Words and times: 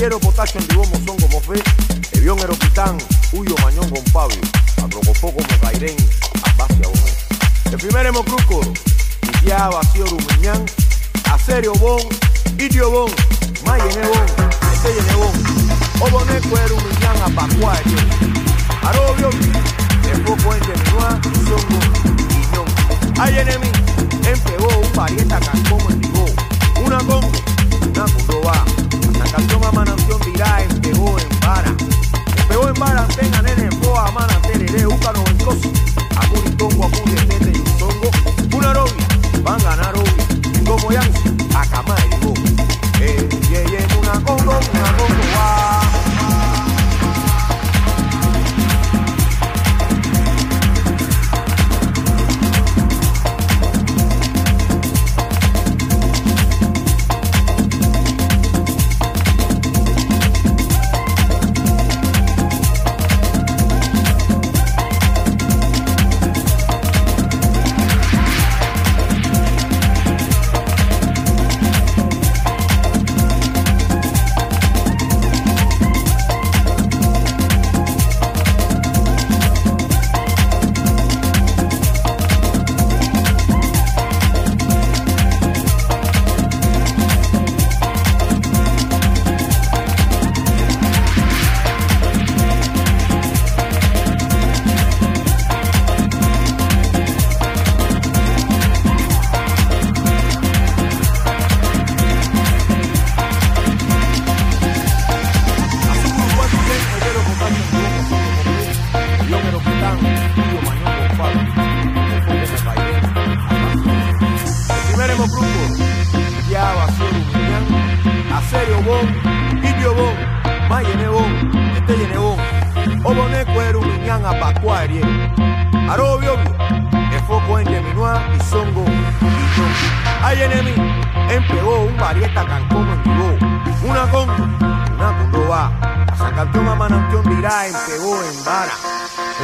Eriero, 0.00 0.18
Potasio, 0.18 0.58
Andibomo, 0.58 0.96
Son, 1.04 1.14
como 1.18 1.42
Fe, 1.42 1.62
Evión, 2.12 2.38
Eroquitán, 2.38 2.96
Huyo, 3.32 3.54
Mañón, 3.62 3.90
con 3.90 4.02
Pablo, 4.04 4.34
Atrocopó, 4.82 5.30
como 5.30 5.60
Cairén, 5.60 5.94
Abacia, 6.42 6.88
Bomé. 6.88 7.12
El 7.70 7.76
primer 7.76 8.06
Hemocruco, 8.06 8.62
Itia, 9.20 9.68
Vacío, 9.68 10.06
Rumiñán, 10.06 10.64
Acerio, 11.30 11.74
Bon, 11.74 12.00
Idio, 12.58 12.90
Bon, 12.90 13.12
Mayene, 13.66 14.06
Bon, 14.08 14.26
Estelle, 14.72 15.02
Bon, 15.18 16.08
Oboné, 16.08 16.40
Cuero, 16.48 16.78
Rumiñán, 16.78 17.20
Apacuá, 17.22 17.74
Arobio, 18.80 19.28
Enfoco, 20.10 20.54
Ente, 20.54 20.72
Minua, 20.82 21.20
Songo, 21.44 21.78
Guiñón. 22.16 23.20
Hay 23.20 23.38
enemigo, 23.38 23.72
empegó 24.24 24.78
un 24.78 24.92
parieta, 24.94 25.38
Cancón, 25.40 25.92
Endigó, 25.92 26.24
una 26.86 26.98
con, 27.00 27.22
una 27.82 28.04
Cundoba. 28.06 28.64
Canción 29.30 29.64
a 29.64 29.72
mananción 29.72 30.20
dirá 30.26 30.62
en 30.62 30.80
pegó 30.80 31.16
en 31.18 31.40
vara. 31.40 31.68
En 31.68 32.48
pegó 32.48 32.68
en 32.68 32.74
vara, 32.74 33.06
tenga 33.08 33.42
nene, 33.42 33.70
boa, 33.82 34.10
mana, 34.10 34.40
tereré, 34.42 34.86
úcano, 34.86 35.22
en 35.26 35.38
cosi. 35.38 35.72
Acuri, 36.16 36.50
tongo, 36.56 36.86
acuri, 36.86 37.14
tete. 37.14 37.52
Una 38.56 38.74
novia, 38.74 39.06
van 39.42 39.60
a 39.60 39.64
ganar 39.64 39.94
obvia. 39.96 40.64
Como 40.66 40.90
ya, 40.92 41.02
acá 41.54 41.82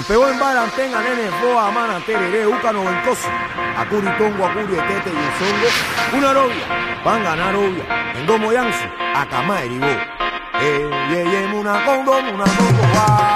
Pegó 0.07 0.29
en 0.29 0.39
vara, 0.39 0.67
tenga 0.77 1.01
nene, 1.01 1.31
boa, 1.43 1.71
mana, 1.71 1.99
tereré, 2.05 2.47
úcano, 2.47 2.85
ventoso. 2.85 3.29
Acuri, 3.77 4.07
tongo, 4.19 4.47
acuri, 4.47 4.77
tete 4.77 5.11
y 5.11 5.29
songo. 5.39 6.19
Una 6.19 6.33
novia, 6.33 7.01
van 7.05 7.23
a 7.23 7.31
ganar 7.31 7.55
novia. 7.55 8.13
En 8.15 8.27
domo 8.27 8.53
yansu, 8.53 8.85
acamá, 9.15 9.63
eribó. 9.63 9.87
Eh, 9.87 10.91
ye, 11.11 11.47
una 11.55 11.85
congo, 11.85 12.19
una 12.19 12.45
congo, 12.45 12.83
va. 12.95 13.36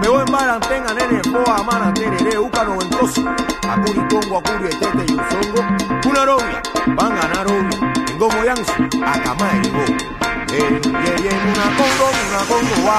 pegó 0.00 0.20
en 0.20 0.26
vara 0.26 0.60
tenga 0.60 0.94
nene 0.94 1.20
boa 1.30 1.62
mana 1.64 1.92
terere 1.94 2.38
uca 2.38 2.64
noventoso. 2.64 3.22
Acuri 3.68 4.00
tongo, 4.08 4.38
acuri 4.38 4.66
etete 4.66 5.04
y 5.08 5.14
usongo. 5.14 5.60
Una 6.08 6.24
robia, 6.24 6.62
van 6.96 7.12
a 7.12 7.14
ganar 7.16 7.46
obvio. 7.46 7.78
En 8.08 8.18
gomo 8.18 8.44
yansu, 8.44 8.72
a 9.04 9.22
cama 9.22 9.50
el 9.52 9.72
go. 9.72 9.84
Yeah, 10.48 11.16
yeah, 11.22 11.38
una 11.52 11.66
congo, 11.76 12.06
una 12.28 12.40
congo 12.48 12.76
va. 12.86 12.98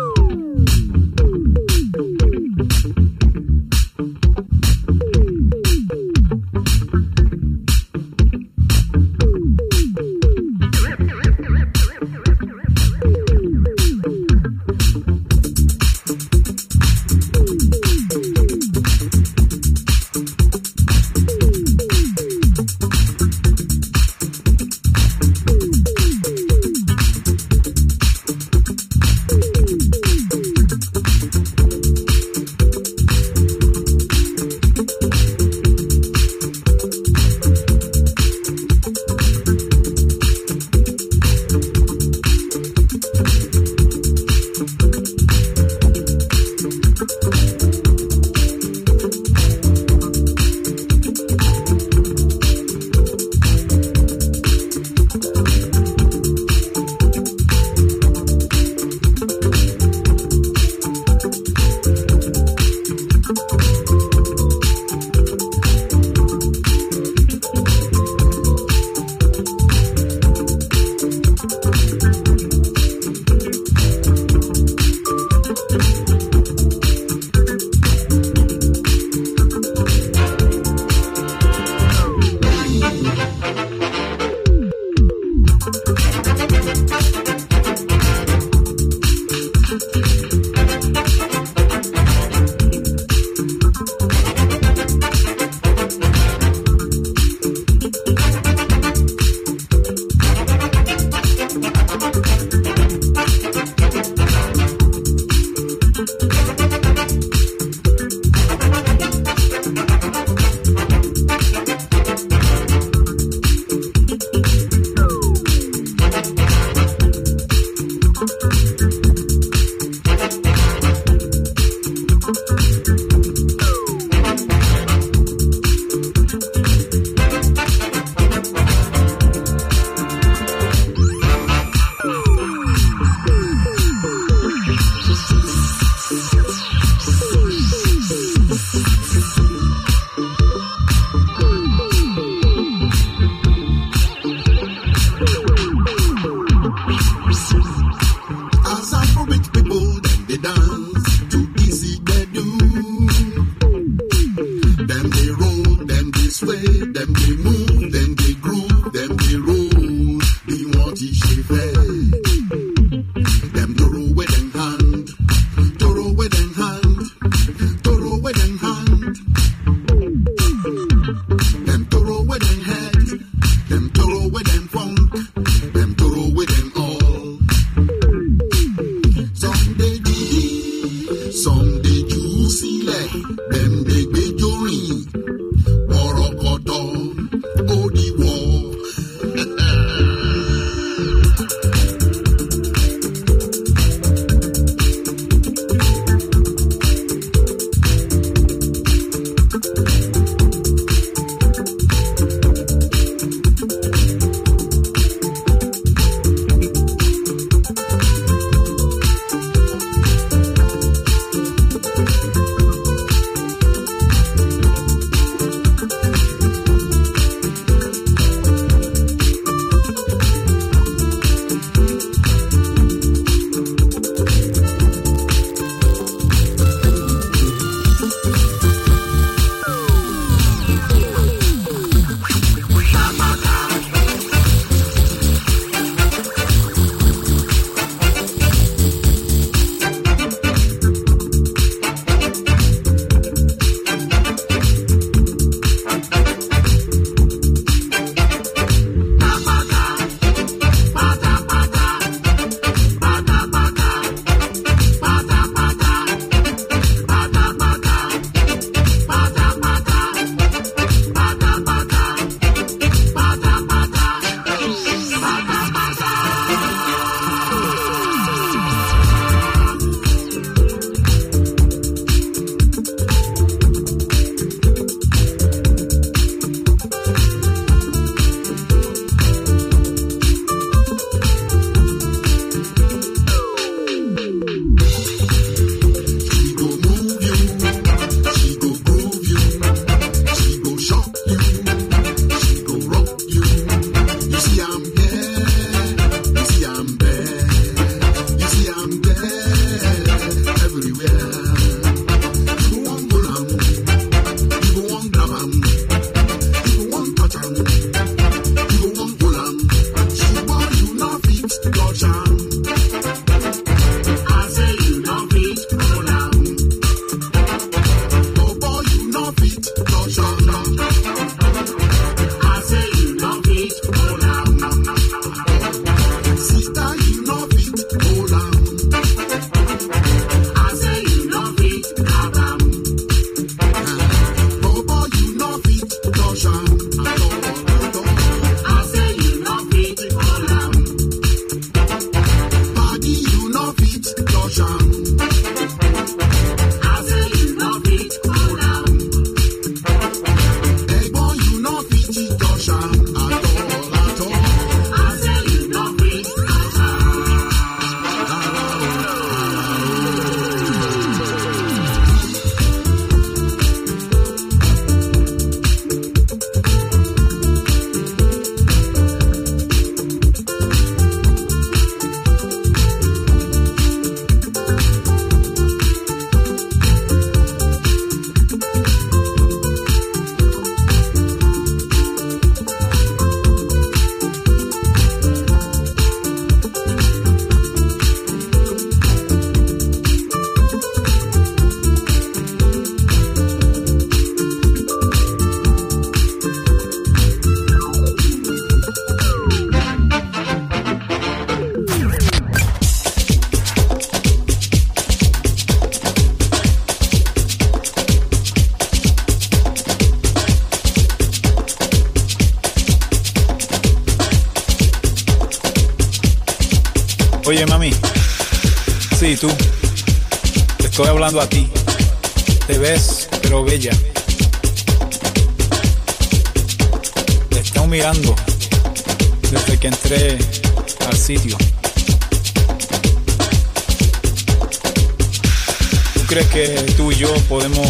Podemos 437.51 437.85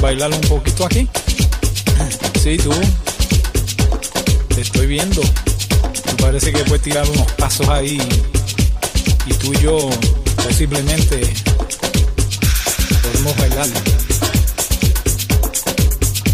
bailar 0.00 0.28
un 0.32 0.40
poquito 0.40 0.84
aquí? 0.84 1.08
Sí, 2.42 2.56
tú. 2.56 2.72
Te 4.52 4.60
estoy 4.60 4.88
viendo. 4.88 5.20
Tú 5.22 6.16
parece 6.16 6.52
que 6.52 6.64
puedes 6.64 6.82
tirar 6.82 7.08
unos 7.08 7.30
pasos 7.34 7.68
ahí. 7.68 7.96
Y 9.24 9.34
tú 9.34 9.54
y 9.54 9.62
yo 9.62 9.88
posiblemente 10.42 11.32
bailar. 13.38 13.68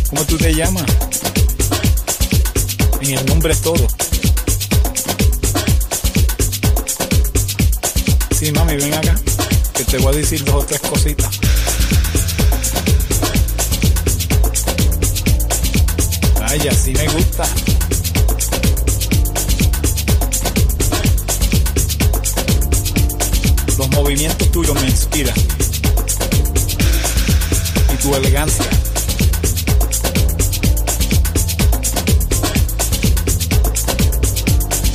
¿Cómo 0.09 0.25
tú 0.25 0.39
te 0.39 0.55
llamas? 0.55 0.85
En 3.03 3.11
el 3.19 3.27
nombre 3.27 3.53
es 3.53 3.61
todo. 3.61 3.87
Sí, 8.39 8.51
mami, 8.53 8.77
ven 8.77 8.95
acá, 8.95 9.15
que 9.75 9.85
te 9.85 9.99
voy 9.99 10.15
a 10.15 10.17
decir 10.17 10.43
dos 10.47 10.55
o 10.55 10.67
tres 10.67 10.81
cositas. 10.81 11.41
Ay, 16.51 16.67
así 16.69 16.93
me 16.93 17.07
gusta. 17.09 17.45
Los 23.79 23.91
movimientos 23.91 24.51
tuyos 24.51 24.75
me 24.75 24.89
inspiran 24.89 25.35
tu 28.03 28.15
elegancia. 28.15 28.65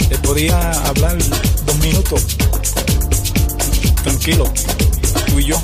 Te 0.10 0.18
podía 0.20 0.72
hablar 0.88 1.18
dos 1.66 1.78
minutos, 1.78 2.26
tranquilo, 4.04 4.52
tú 5.28 5.40
y 5.40 5.46
yo. 5.46 5.62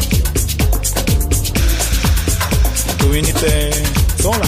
Tú 3.00 3.10
viniste 3.10 3.72
sola, 4.22 4.48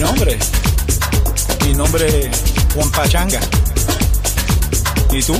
Nombre, 0.00 0.38
mi 1.66 1.74
nombre 1.74 2.30
Juan 2.74 2.90
Pachanga. 2.90 3.40
¿Y 5.12 5.22
tú? 5.22 5.34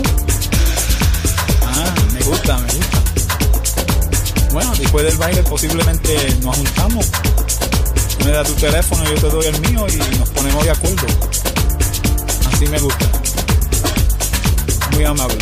Ah, 1.65 1.95
me 2.13 2.21
gusta, 2.21 2.59
me 2.59 2.73
gusta. 2.75 3.01
Bueno, 4.53 4.73
después 4.77 5.05
del 5.05 5.17
baile 5.17 5.43
posiblemente 5.45 6.37
nos 6.43 6.57
juntamos. 6.57 7.07
me 8.25 8.33
das 8.33 8.49
tu 8.49 8.55
teléfono, 8.55 9.03
yo 9.05 9.15
te 9.15 9.29
doy 9.29 9.47
el 9.47 9.61
mío 9.61 9.87
y 9.89 10.19
nos 10.19 10.29
ponemos 10.29 10.63
de 10.65 10.71
acuerdo. 10.71 11.07
Así 12.53 12.67
me 12.67 12.79
gusta. 12.81 13.07
Muy 14.93 15.05
amable. 15.05 15.39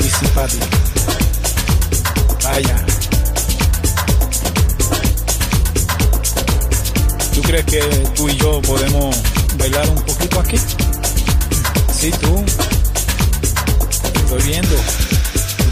Y 0.00 0.08
simpático. 0.08 0.66
Vaya. 2.44 2.89
Crees 7.50 7.64
que 7.64 7.80
tú 8.14 8.28
y 8.28 8.36
yo 8.36 8.62
podemos 8.62 9.16
bailar 9.58 9.88
un 9.90 10.00
poquito 10.02 10.38
aquí? 10.38 10.56
Sí, 11.92 12.12
tú 12.20 12.44
estoy 14.14 14.42
viendo. 14.42 14.76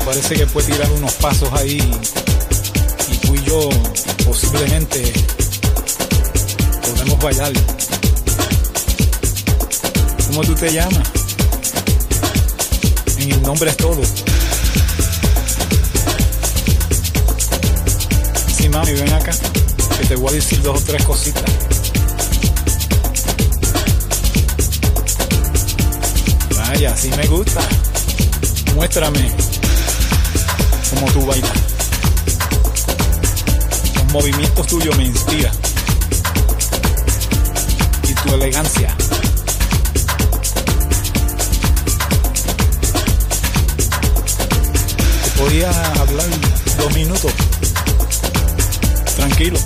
parece 0.04 0.34
que 0.34 0.46
puede 0.46 0.72
tirar 0.72 0.90
unos 0.90 1.12
pasos 1.14 1.48
ahí 1.52 1.78
y 3.12 3.16
tú 3.18 3.34
y 3.36 3.44
yo 3.44 3.68
posiblemente 4.24 5.12
podemos 6.82 7.18
bailar. 7.20 7.52
¿Cómo 10.26 10.40
tú 10.42 10.54
te 10.56 10.72
llamas? 10.72 11.08
En 13.18 13.32
el 13.32 13.42
nombre 13.42 13.70
es 13.70 13.76
todo. 13.76 14.00
Sí, 18.56 18.68
mami, 18.68 18.92
ven 18.94 19.12
acá, 19.12 19.30
que 20.00 20.06
te 20.08 20.16
voy 20.16 20.30
a 20.30 20.32
decir 20.32 20.60
dos 20.62 20.82
o 20.82 20.84
tres 20.84 21.04
cositas. 21.04 21.67
Vaya, 26.68 26.94
sí 26.94 27.10
me 27.16 27.26
gusta. 27.26 27.60
Muéstrame 28.74 29.32
cómo 30.90 31.10
tú 31.12 31.26
bailas. 31.26 31.50
Los 33.94 34.12
movimientos 34.12 34.66
tuyos 34.66 34.94
me 34.98 35.04
inspiran. 35.06 35.54
Y 38.06 38.14
tu 38.14 38.34
elegancia. 38.34 38.94
podía 45.38 45.70
hablar 45.92 46.26
dos 46.76 46.94
minutos. 46.94 47.32
Tranquilo. 49.16 49.58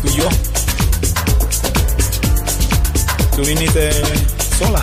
Tú 0.00 0.08
y 0.08 0.16
yo. 0.16 0.28
Tú 3.36 3.44
viniste 3.44 3.90
sola. 4.58 4.82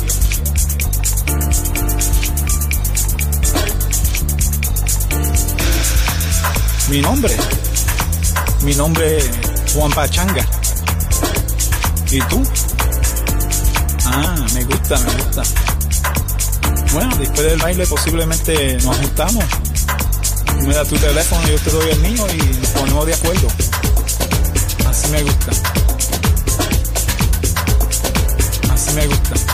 Mi 6.91 6.99
nombre. 6.99 7.33
Mi 8.63 8.75
nombre 8.75 9.17
es 9.17 9.29
Juan 9.73 9.89
Pachanga. 9.91 10.45
¿Y 12.11 12.19
tú? 12.23 12.43
Ah, 14.03 14.35
me 14.53 14.65
gusta, 14.65 14.99
me 14.99 15.23
gusta. 15.23 15.43
Bueno, 16.91 17.15
después 17.15 17.43
del 17.43 17.59
baile 17.59 17.87
posiblemente 17.87 18.77
nos 18.83 18.97
juntamos. 18.97 19.45
Me 20.67 20.73
das 20.73 20.89
tu 20.89 20.97
teléfono 20.97 21.41
y 21.47 21.51
yo 21.51 21.59
te 21.59 21.69
doy 21.69 21.89
el 21.91 21.99
mío 22.01 22.27
y 22.33 22.59
nos 22.59 22.69
ponemos 22.71 23.05
de 23.05 23.13
acuerdo. 23.13 23.47
Así 24.89 25.07
me 25.11 25.23
gusta. 25.23 25.51
Así 28.69 28.93
me 28.95 29.07
gusta. 29.07 29.50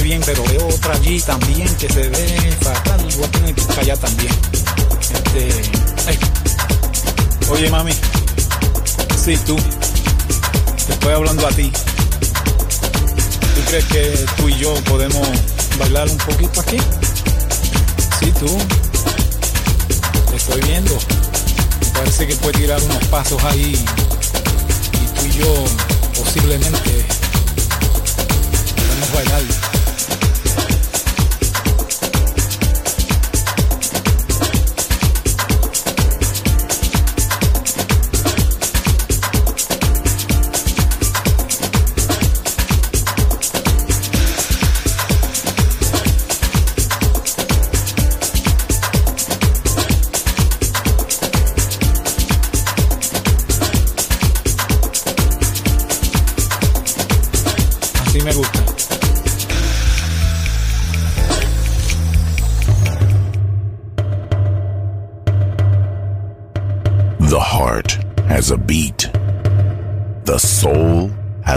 Bien, 0.00 0.20
pero 0.24 0.42
veo 0.44 0.66
otra 0.68 0.94
allí 0.94 1.20
también 1.20 1.68
que 1.76 1.88
se 1.88 2.08
ve 2.08 2.56
fatal. 2.60 3.00
A 3.00 3.28
tener 3.28 3.54
que 3.54 3.60
ir 3.60 3.66
para 3.68 3.80
allá 3.82 3.96
también. 3.96 4.32
Este. 5.00 5.48
Oye, 7.50 7.70
mami. 7.70 7.92
Sí, 9.22 9.36
tú. 9.46 9.56
Te 10.86 10.92
estoy 10.92 11.12
hablando 11.12 11.46
a 11.46 11.50
ti. 11.50 11.70
¿Tú 13.54 13.60
crees 13.68 13.84
que 13.86 14.26
tú 14.36 14.48
y 14.48 14.58
yo 14.58 14.74
podemos 14.84 15.28
bailar 15.78 16.08
un 16.08 16.18
poquito 16.18 16.60
aquí? 16.60 16.78
Sí, 18.20 18.32
tú. 18.38 18.58
Te 20.30 20.36
estoy 20.36 20.60
viendo. 20.62 20.98
Parece 21.94 22.26
que 22.26 22.36
puedes 22.36 22.60
tirar 22.60 22.82
unos 22.82 23.04
pasos 23.04 23.42
ahí. 23.44 23.72
Y 24.92 25.18
tú 25.18 25.26
y 25.26 25.32
yo 25.38 25.64
posiblemente 26.16 27.06
podemos 28.76 29.12
bailar. 29.14 29.75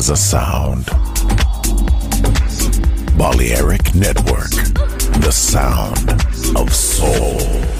A 0.09 0.15
sound. 0.15 0.85
Balearic 3.15 3.93
Network. 3.93 4.49
The 5.21 5.31
sound 5.31 6.09
of 6.57 6.73
soul. 6.73 7.78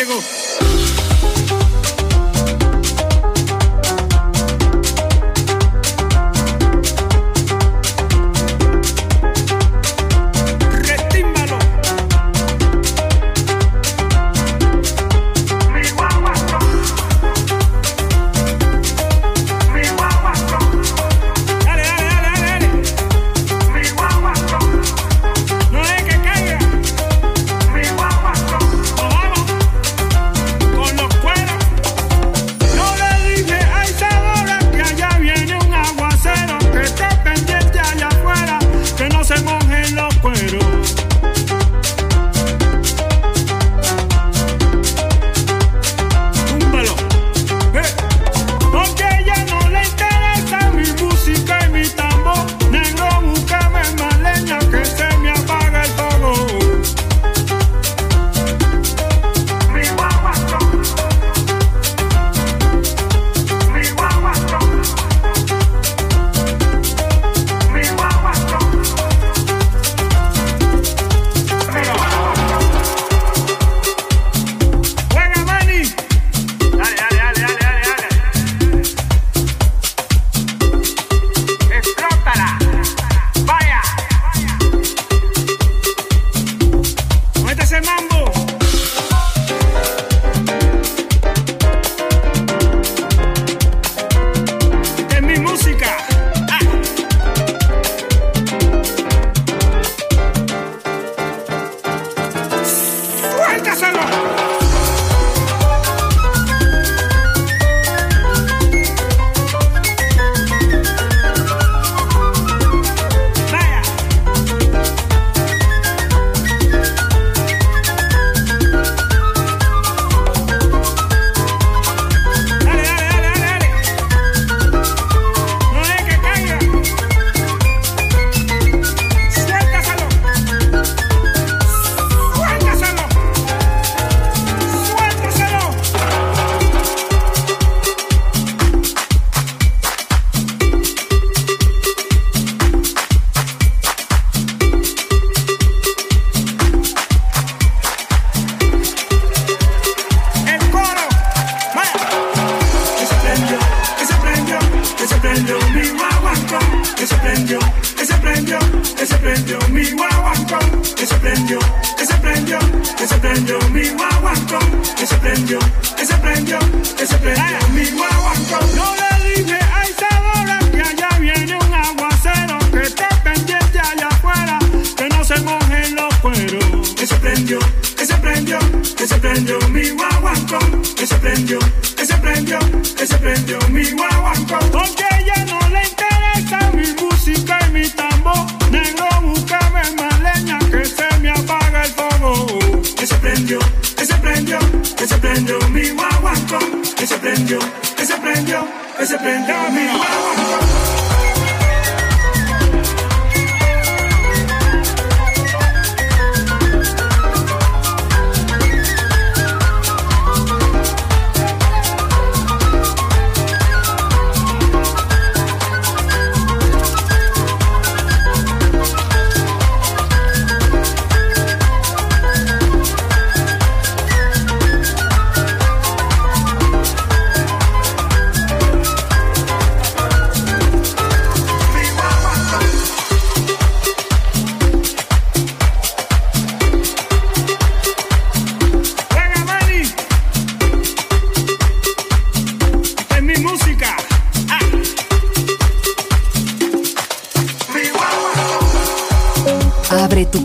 Llegó. 0.00 0.39